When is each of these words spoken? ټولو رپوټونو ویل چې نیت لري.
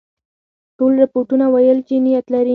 ټولو 0.77 0.95
رپوټونو 1.03 1.45
ویل 1.53 1.79
چې 1.87 1.95
نیت 2.05 2.25
لري. 2.33 2.49